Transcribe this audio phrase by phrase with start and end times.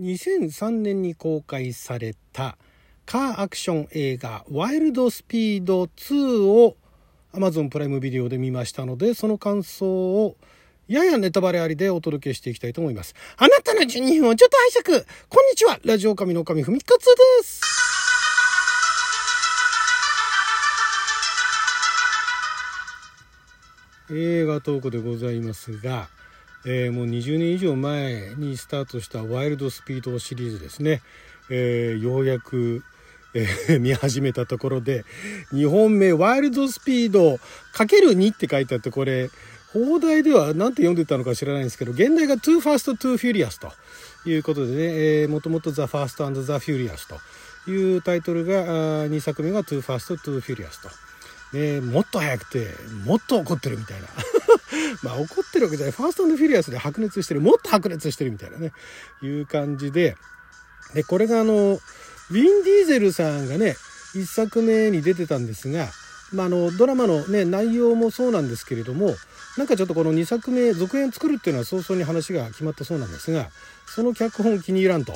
[0.00, 2.58] 2003年に公開された
[3.06, 6.76] カーアクション映画ワイルドスピード2を
[7.32, 10.36] Amazon プライムビデオで見ましたのでその感想を
[10.88, 13.14] ややネタバレありでお届けしていきたいと思います。
[13.38, 15.06] あなたの12分をちょっと拝借。
[15.30, 15.80] こんにちは。
[15.82, 17.62] ラジオ神の神ふみかつです。
[24.10, 26.10] 映画トークでございますが、
[26.66, 31.02] えー、もう20年以上前にスタートしたワイルドスピードシリーズですね、
[31.50, 32.82] えー、ようやく、
[33.34, 35.04] えー、 見始めたところで
[35.52, 37.38] 2本目ワイルドスピード
[37.74, 39.30] ×2 って書いてあってこれ
[39.72, 43.72] 放題では何て読んでたのか知らないんですけど現代が Too Fast Too Furious と
[44.28, 44.78] いうことでね、
[45.22, 47.20] えー、もともと The Fast and the Furious と
[47.70, 50.88] いうタイトルが2作目が Too Fast Too Furious と。
[51.54, 52.66] ね、もっと速くて
[53.04, 54.08] もっと怒ってるみたいな
[55.02, 55.92] まあ怒ってるわけじゃない。
[55.92, 58.72] ファーストフィリアスで白熱してるもっと白熱してるみたいなね。
[59.22, 60.16] いう感じで。
[60.94, 63.76] でこれがあのウィン・ディーゼルさんがね
[64.14, 65.88] 1作目に出てたんですが、
[66.32, 69.10] まあ、あのドラマの、ね、内容もそうなんですけれども
[69.58, 73.48] なんかちょっとこの2作目続編作るっていうのは早々に話が決まったそうなんですが
[73.86, 75.14] その脚本気に入らんと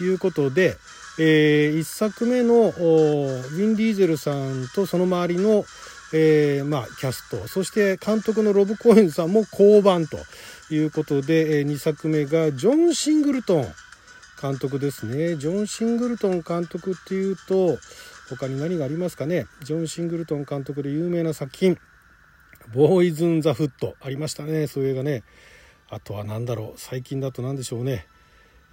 [0.00, 0.76] いうことで
[1.16, 5.64] えー、1作目のウィン・ディーゼルさんとその周りの、
[6.16, 10.18] えーまあ、キャストそして監督のロブ・コーエンさんも降板と
[10.72, 13.66] いうことで、えー、2作目がジョン・シングルトン
[14.40, 15.36] 監督ですね。
[15.36, 17.78] ジョン・シングルトン監督っていうと
[18.28, 19.46] 他に何がありますかね？
[19.64, 21.78] ジョン・シングルトン監督で有名な作品
[22.72, 24.68] 「ボーイズン・ザ・フット」ありましたね。
[24.68, 25.24] そういう映画ね。
[25.90, 26.80] あとは何だろう？
[26.80, 28.06] 最近だと何でしょうね？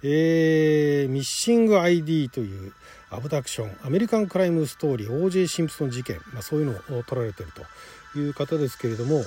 [0.04, 2.72] えー、ミッシング ID という
[3.12, 9.22] アブダクションアメリカンクライムストーリー OJ シンプソン事件、まあ、そういうのを撮られてるという方ですけれども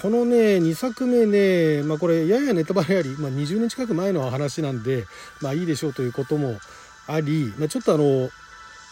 [0.00, 5.06] このね2作目ね、まあ、これややネタバレあり、まあ、20年近く前の話なんで
[5.40, 6.58] まあいいでしょうということも
[7.06, 8.28] あり、まあ、ちょっとあの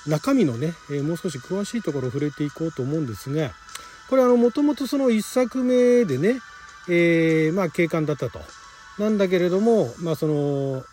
[0.07, 3.51] 中身のね、え、もう少し詳しいところを触れていこうと思うんですが
[4.09, 6.41] これあのもともとその1作目でね、
[6.89, 8.41] えー、まあ警官だったと。
[8.99, 10.85] なんだけれども、まあその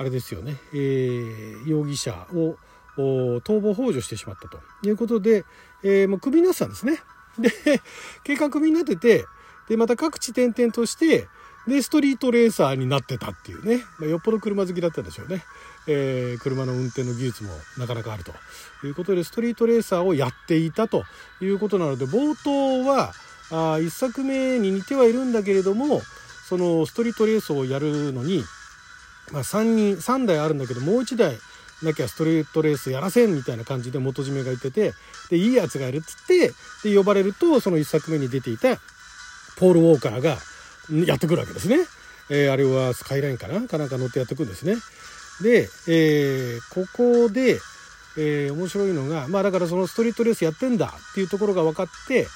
[0.00, 2.56] あれですよね、えー、容疑者を
[2.96, 4.58] 逃亡幇助してしまったと。
[4.82, 5.44] いうことで、
[5.82, 7.00] えー、もうクビになってたんですね。
[7.38, 7.50] で
[8.24, 9.26] 計画クビになってて
[9.68, 11.28] でまた各地転々として
[11.68, 15.44] でストリートレーサーになってたっていうね、まあ、よっぽど車好きだったんでしょうね、
[15.86, 18.32] えー、車の運転の技術もなかなかあると。
[18.82, 21.04] いうことでストリートレーサーをやっていたと
[21.42, 23.12] いうことなので冒頭は
[23.50, 26.00] あ1作目に似てはいるんだけれども
[26.48, 28.42] そのストリートレースをやるのに
[29.32, 31.38] まあ、3人3台あるんだけどもう1台
[31.82, 34.92] なきゃストリートレースやらせんみたいな感じで元締めが言ってて
[35.30, 36.52] でいいやつがいるっつって
[36.88, 38.76] で呼ばれるとその1作目に出ていた
[39.56, 40.36] ポール・ウォーカーが
[41.06, 41.78] やってくるわけですね。
[42.30, 43.60] えー、あれはスカイラインかな？
[43.66, 44.76] かなんか乗ってやってくるんですね。
[45.42, 47.60] で、えー、ここで、
[48.16, 52.26] えー、面白いのがまあだからそのストリートレースやってんだっていうところが分かって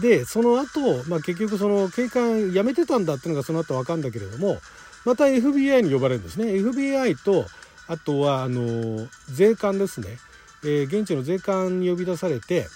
[0.00, 4.58] でその後、まあ結局その警官辞めてたんだっていうのがその後分かるんだけれども
[5.04, 6.46] また FBI に呼ばれるんですね。
[6.52, 7.46] FBI と
[7.86, 10.18] あとはあの税関ですね、
[10.64, 12.66] えー、現地の税関に呼び出されて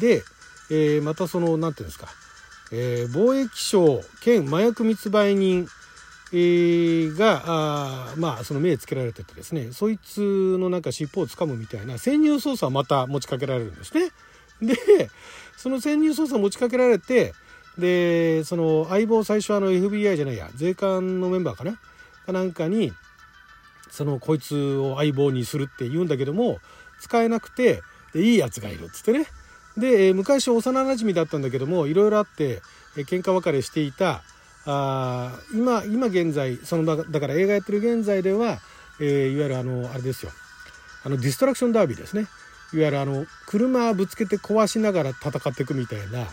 [0.00, 0.22] で、
[0.70, 2.08] えー、またその何て言うんですか、
[2.72, 5.68] えー、貿易商兼麻薬密売人
[6.30, 9.72] えー、があまあその目つけられててですね。
[9.72, 14.10] そいつのなんか尻尾をつかむみたいな潜入捜査をまた持ちかけられるんですね。
[14.60, 15.10] で
[15.56, 17.32] その潜入捜査を持ちかけられて
[17.78, 21.78] でその相棒最初あの FBI じゃないや税関のメンバーかな？
[22.26, 22.92] かなんかに
[23.90, 26.58] そのこいつを相棒にするって言うんだけども
[27.00, 29.26] 使えなくてでいいやつがいるっつってね。
[29.76, 32.62] で昔幼なじみだったんだけどもいろいろあって
[32.96, 34.22] 喧嘩別れしていた
[34.66, 38.58] あ今今現在そのだから映画やってる現在では、
[39.00, 40.32] えー、いわゆるあのあれですよ。
[41.04, 42.26] あのディストラクションダービーですね。
[42.72, 46.26] いわゆるあの車ぶつけて壊しながら戦っていくみたいな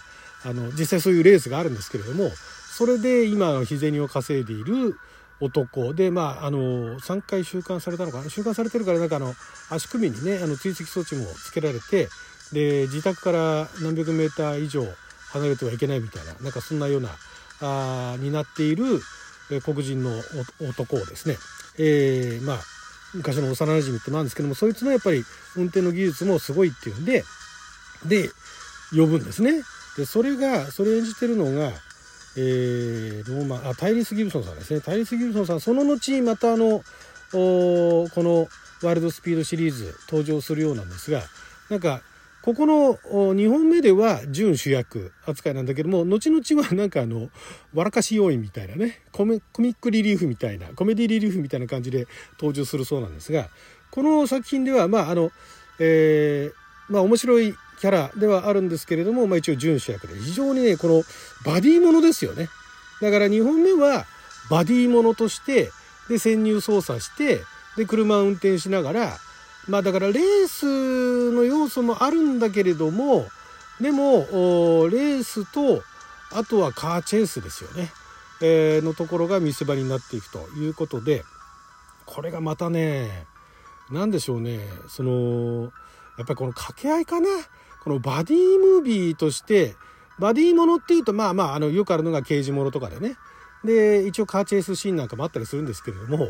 [0.45, 2.29] あの実際そういうレースがあるんですけれども
[2.77, 4.95] それで今日銭を稼いでいる
[5.41, 9.33] 男でまああの3回収監されたのか収監されてるからなんかあの
[9.69, 12.07] 足首にねあの追跡装置もつけられて
[12.53, 14.85] で自宅から何百メーター以上
[15.31, 17.09] 離れてはいけないみたいななんかそんなような
[17.61, 19.01] あになっている
[19.63, 20.11] 黒人の
[20.61, 21.37] 男をですね、
[21.77, 22.59] えー、まあ
[23.13, 25.23] 昔の幼なじみってなんですけどもそいつのやっぱり
[25.55, 27.23] 運転の技術もすごいっていうんで
[28.05, 28.29] で
[28.91, 29.63] 呼ぶんですね。
[29.97, 31.71] でそれがそれ演じてるのが、
[32.37, 34.81] えー、ローマあタイリス・ギブソンさんですね。
[34.81, 36.83] タイリス・ギブソンさんその後またあの
[37.31, 38.47] この
[38.83, 41.21] ワールドスピードシリーズ登場するようなんですが
[41.69, 42.01] なんか
[42.41, 42.99] ここの
[43.33, 47.29] 2本目では準主役扱いなんだけども後々はなんかあの
[47.73, 53.49] 笑かし要因みたいなねコミックリリーフみたいなコメディリリーフみたいな感じで登場するそうなんですが
[53.89, 55.31] この作品ではまああの、
[55.79, 61.03] えー、まあ面白いキャラではあるんですけれども、まあ、一応準主役で非常にねこの
[61.45, 62.49] バディものですよね。
[63.01, 64.05] だから2本目は
[64.49, 65.71] バディものとして
[66.09, 67.41] で潜入捜査して
[67.77, 69.17] で車を運転しながら
[69.67, 73.25] まあだからレースの要素もあるんだけれども
[73.81, 74.27] でも
[74.89, 75.83] レースと
[76.31, 77.91] あとはカーチェイスですよね、
[78.41, 81.23] えー、のところが見せ場になっていくということで
[82.05, 83.25] これがまたね
[83.91, 85.71] 何でしょうねその
[86.17, 87.27] やっぱりこの掛け合いかな
[87.83, 89.75] このバディムービーとして
[90.19, 93.17] バディものっていうとまあまああのよくあるのが刑事ものとかでね
[93.63, 96.29] で一応カーチェイスシーンなんかもあったりするんですけれども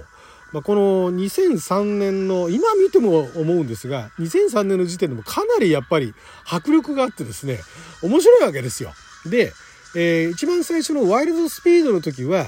[0.56, 6.14] まあ、この2003年の今見ても思うんですが2003年の時点でもかなりやっぱり
[6.50, 7.60] 迫力があってですね
[8.02, 8.94] 面白いわけですよ。
[9.26, 9.52] で、
[9.96, 12.46] えー、一番最初のワイルドスピードの時は、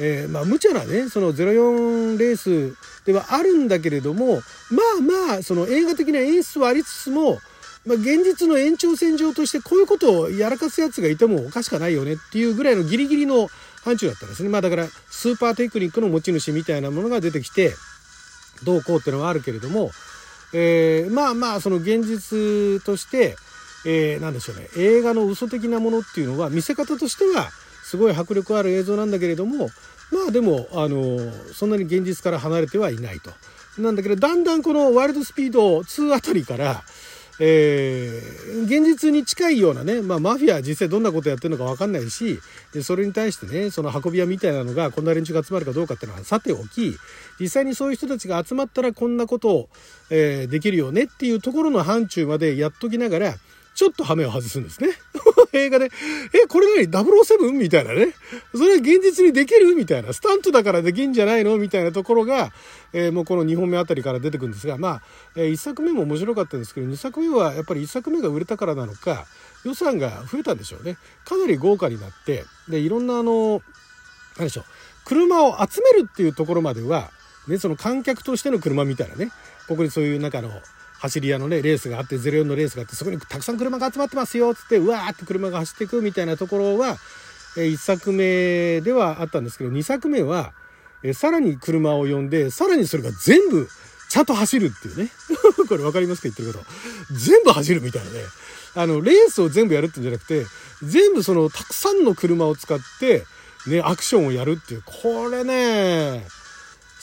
[0.00, 2.74] えー、まあ無茶なねその04レース
[3.04, 7.38] ではあるんだけれどもまあまあその映画的な演出はありつつも
[7.84, 13.48] まあ、現実の延長線上としてこういうことをやらかすやつがいてもおかしくないよねっていうぐらいのギリギリの
[13.84, 14.48] 範疇だったんですね。
[14.48, 17.74] まあだからスーパーテクニックの持ち主みたいなものが出てきて
[18.62, 19.90] どうこうっていうのはあるけれども、
[20.54, 23.34] えー、まあまあその現実として、
[23.84, 27.50] えー、なんでしょうね映画の嘘的なものっていうのは見せ方としては
[27.82, 29.70] すごい迫力ある映像なんだけれども
[30.12, 31.18] まあでもあの
[31.52, 33.30] そんなに現実から離れてはいないと。
[33.78, 36.82] なんだけどだんだんこのワイルドスピード2あたりから
[37.40, 42.38] えー、現実に近いようなね、まあ、マフィア実際どんなことやってるのか分かんないし
[42.74, 46.96] でそれに対してねその運び屋みたいなのがこんな連中が集まるかどうかっていうのはさておき
[47.40, 49.68] 実際にそういう人たちが集まったらこんなことを、
[50.10, 53.34] えー、できるよねっていうところの範疇までやっときながら
[53.82, 54.90] ちょっと羽目を外すんですね。
[55.52, 55.90] 映画で、
[56.32, 57.50] え、これ何 ?007?
[57.50, 58.14] みたいなね。
[58.54, 60.12] それは現実にできるみたいな。
[60.12, 61.56] スタントだからできんじゃないの？
[61.56, 62.52] みたいなところが、
[62.92, 65.02] えー、もうこの2本目あたりから出てくるんですが、まあ、
[65.34, 69.26] えー、1作目も面白かったんですけど、2作目はやっぱり1作目が売れたからなのか、
[69.64, 70.96] 予算が増えたんでしょうね。
[71.24, 73.62] かなり豪華になって、で、いろんなあの、
[74.36, 74.64] 何でしょう、
[75.06, 77.10] 車を集めるっていうところまでは、
[77.48, 79.32] ね、その観客としての車みたいなね、
[79.66, 80.52] ここにそういう中の、
[81.02, 86.96] 走り屋のねレースがあって04のレースがあってそこにたくさん車が集まってますよっつってうわーって車が走っていくみたいなところは、
[87.56, 90.52] え1作目ではあったんですけど2作目は、
[91.02, 93.68] えさらに車を呼んでさらにそれが全部
[94.08, 95.10] ちゃんと走るっていうね。
[95.68, 96.64] これ分かりますか言ってること。
[97.12, 98.20] 全部走るみたいなね。
[98.74, 100.46] あのレースを全部やるっていうんじゃなくて
[100.82, 103.24] 全部そのたくさんの車を使って
[103.66, 106.26] ねアクションをやるっていうこれね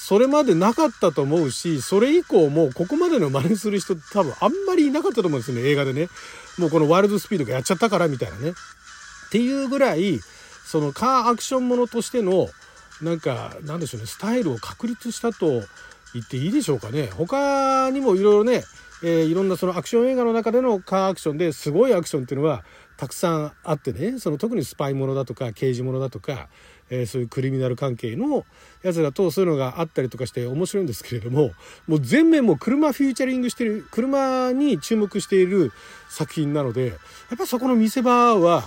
[0.09, 6.07] それまでなかったと思うし、それ以降もここまでの真似する人って多分あんまりいなかったと思うんですよね、映画でね。
[6.57, 8.49] もうこのワイルドスピードがやっちゃったからみたいなね。
[8.49, 8.53] っ
[9.29, 10.19] ていうぐらい、
[10.65, 12.49] そのカーアクションものとしての、
[13.03, 15.61] なんか、なんでしょうね、スタイルを確立したと
[16.15, 17.11] 言っていいでしょうかね。
[17.15, 18.63] 他にもいろいろね、
[19.03, 22.63] えー、いろんなそのアクション映画の中でのカーアクションですごいアクションっていうのは
[22.97, 26.49] たくさんあってねその特にスパイものだとか刑事ものだとか、
[26.89, 28.45] えー、そういうクリミナル関係の
[28.83, 31.51] やつだとそういうのがあったりとかして面白いんですけれども
[31.87, 35.71] もう全面もう車フューチャリングしてる車に注目している
[36.09, 36.93] 作品なのでや
[37.35, 38.63] っぱそこの見せ場は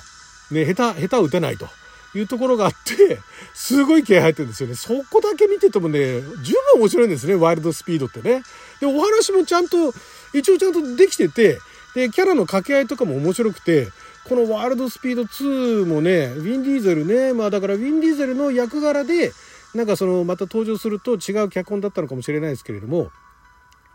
[0.51, 1.67] ね下手下手を打てないと。
[2.15, 3.19] いうところがあって、
[3.55, 4.75] すごい気合入ってるんですよね。
[4.75, 8.43] そこだけ見ててもね、十分面白いんですね、ワイルドスピードってね。
[8.81, 9.95] で、お話もちゃんと、
[10.35, 11.59] 一応ちゃんとできてて、
[11.95, 13.89] で、キャラの掛け合いとかも面白くて、
[14.29, 19.33] このワールドスピード2もね、ウィン・ディーゼルね、まあだからウィン・ディーゼルの役柄で、
[19.75, 23.11] なんかそのまた登場すると違う脚本だったのかもしれないですけれども、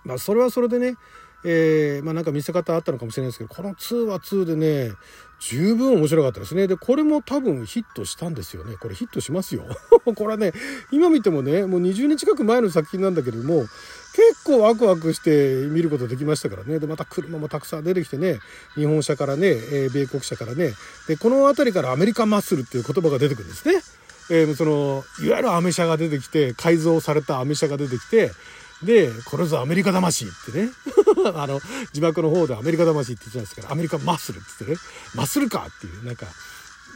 [0.03, 0.96] まあそれはそれでね、
[1.46, 4.91] えー、まあなんか見せ方あったのかもしれないですけど、この2は2でね、
[5.39, 6.67] 十分面白かったですね。
[6.67, 8.75] で、これも多分ヒットしたんですよね。
[8.77, 9.63] これヒットしますよ。
[10.03, 10.51] これはね、
[10.91, 13.65] 今見てもね、もう20年近く前の作品なんだけれども、
[14.48, 16.80] 構ワクワクして見ることできましたからね。
[16.80, 18.39] で、また車もたくさん出てきてね、
[18.75, 20.74] 日本車からね、え、米国車からね。
[21.08, 23.82] で、この辺りからアメリカマッスルっていう言葉が出てくるんですね。
[24.30, 28.32] えー、その、いわゆるアメ車が出てきて、改造されたアメ車が出てきて、
[28.84, 30.70] で、これぞアメリカ魂ってね。
[31.36, 31.60] あの、
[31.94, 34.80] 字幕の方でアメリカ魂って言ってたんですけど、アメリカマッスルって言ってね、
[35.16, 36.25] マッスルカーっていう、なんか、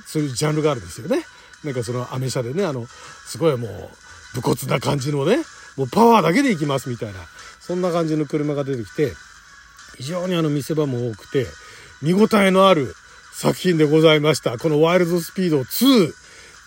[0.06, 1.26] そういうジャンルがあるんですよね。
[1.64, 2.88] なんかそのアメ車でね、あの、
[3.26, 5.44] すごいもう、武骨な感じのね、
[5.78, 7.20] もうパワーだけで行きますみたいな
[7.60, 9.14] そんな感じの車が出てきて
[9.98, 11.46] 非常にあの見せ場も多くて
[12.02, 12.96] 見応えのある
[13.34, 16.14] 作品でございましたこの「ワイルドスピード2」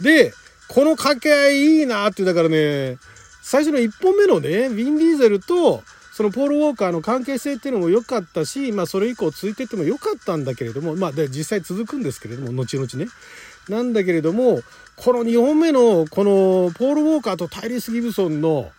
[0.01, 0.33] で
[0.69, 2.99] この掛け合いいいなってだからね
[3.43, 5.83] 最初の1本目のねウィン・ディーゼルと
[6.13, 13.09] そのポール・ウォーカーの関係性っていうのも良かったし、まあ、それ以降続いてっても良かったんだけれども、まあ、で実際続くんですけれども後々ね。
[13.69, 14.61] なんだけれども
[14.97, 18.71] この2本目のこのポール・ウォーカーとタイリス・ギブソンの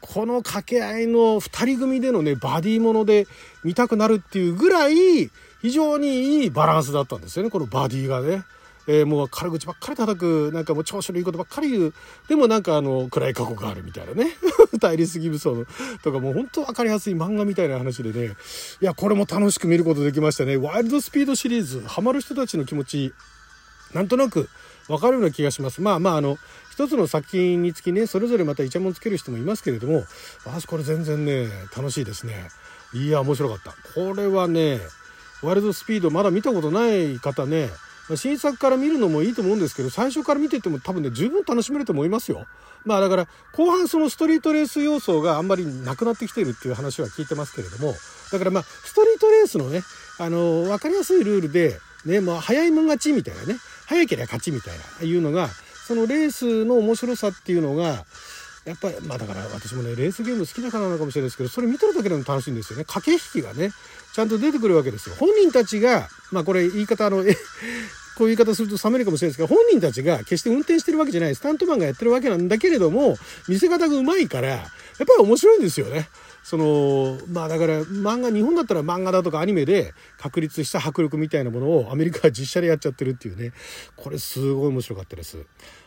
[0.00, 3.26] この掛け合いの2人組でのねバディもので
[3.64, 5.30] 見たくなるっていうぐらい
[5.62, 8.44] 非常にいいバランスだったんですよねこのバディがね。
[8.86, 11.94] えー、もう軽口ばっかり叩く、なんかもう調子のいいことばっかり言う。
[12.28, 14.32] でもなんかあの、暗い過去があるみたいなね。
[14.80, 15.66] 対立ギブソン
[16.02, 18.34] とかもう本当分かりやすい漫画みたいな話でね。
[18.80, 20.56] いや、これも楽しく見ることできましたね。
[20.56, 23.12] ワイルドスピードシリーズ、ハマる人たちの気持ち、
[23.92, 24.48] なんとなく
[24.90, 25.80] 分かるような気がします。
[25.80, 26.36] まあまあ、あの、
[26.72, 30.04] 一つの作品につきね、それぞれまたイチャモンつける人もいますけれども、
[30.44, 32.48] 私これ全然ね、楽しいですね。
[32.92, 33.70] いや、面白かった。
[33.94, 34.80] これはね、
[35.42, 37.70] ワイルドスピードまだ見たことない方ね、
[38.16, 42.46] 新作から見るのもいいと思うんですけど、最初から見てても多分ね、十分楽しめると思いますよ。
[42.84, 47.94] まあだから、後半そのストリートレース要素があんまりなくなってきてるっていう話は聞いてますけれども、
[48.32, 49.82] だからまあ、ストリートレースのね、
[50.18, 53.56] あの、わかりやすいルールで、ね、もう早いもん勝ちみたいなね、
[53.90, 55.48] 早ければ勝ちみたいな、いうのが、
[55.88, 58.04] そのレースの面白さっていうのが、
[58.64, 62.84] やっぱり、まあだから私もね、レースゲーム好きだからなのかもしれないですけど、それ見てるだけでも楽しいんですよね。
[62.84, 63.72] 駆け引きがね、
[64.14, 65.16] ちゃんと出てくるわけですよ。
[65.18, 67.24] 本人たちが、まあこれ言い方あの、
[68.20, 73.16] こういう言い方すると冷めるかもしれないですけど、本人たちが決して運転してるわけじゃない、スタントマンがやってるわけなんだけれども、
[73.48, 74.60] 見せ方がうまいから、やっ
[74.98, 76.10] ぱり面白いんですよね。
[76.42, 83.54] その、まあだから漫画、日本だったら漫画だとかアニメで確立した迫力みたいなものをアメリカは実写でやっちゃってるっていうね、
[83.96, 85.38] これすごい面白かったです。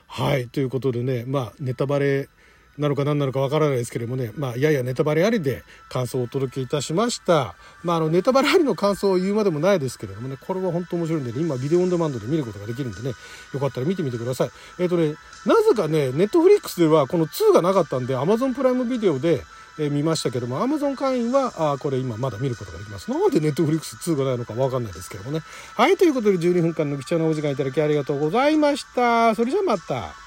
[0.08, 2.30] はい、ということでね、まあネタバレ、
[2.78, 7.56] なのか何なのかわからないですけれどもね、まあ、ややネタバレありで感想をお届けいたしました。
[7.84, 13.14] まあ、あの、ネタバレありの感想を言うまでもないですけれどもね、これは本当面白いんでね、今ビデオオンデマンドで見ることができるんでね、
[13.54, 14.50] よかったら見てみてください。
[14.80, 15.16] えっ、ー、とね、
[15.46, 19.44] なぜかね、ネットフリックスではこの2がなかったんで、Amazon プライムビデオで、
[19.78, 23.12] えー、見ましたけども、Amazon 会員は、あこれ今まだ見ることができます。
[23.12, 25.42] なんで Netflix 2がないのかわかんないですけどもね。
[25.76, 29.36] はい、ということで12分間の貴重なお時間いただきありがとうございました。
[29.36, 30.23] それじゃあまた。